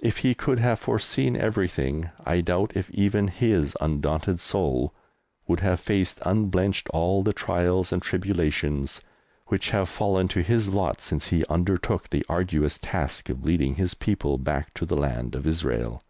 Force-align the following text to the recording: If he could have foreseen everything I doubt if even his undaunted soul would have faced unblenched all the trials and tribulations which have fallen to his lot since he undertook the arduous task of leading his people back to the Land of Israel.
If 0.00 0.18
he 0.18 0.36
could 0.36 0.60
have 0.60 0.78
foreseen 0.78 1.36
everything 1.36 2.10
I 2.24 2.42
doubt 2.42 2.70
if 2.76 2.88
even 2.90 3.26
his 3.26 3.76
undaunted 3.80 4.38
soul 4.38 4.94
would 5.48 5.58
have 5.58 5.80
faced 5.80 6.20
unblenched 6.24 6.88
all 6.90 7.24
the 7.24 7.32
trials 7.32 7.90
and 7.92 8.00
tribulations 8.00 9.00
which 9.48 9.70
have 9.70 9.88
fallen 9.88 10.28
to 10.28 10.42
his 10.44 10.68
lot 10.68 11.00
since 11.00 11.30
he 11.30 11.44
undertook 11.46 12.08
the 12.10 12.24
arduous 12.28 12.78
task 12.78 13.28
of 13.30 13.44
leading 13.44 13.74
his 13.74 13.94
people 13.94 14.38
back 14.38 14.72
to 14.74 14.86
the 14.86 14.96
Land 14.96 15.34
of 15.34 15.44
Israel. 15.44 16.04